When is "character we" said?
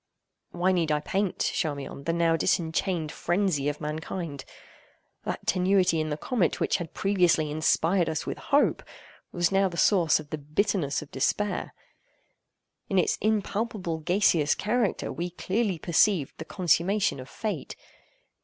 14.55-15.29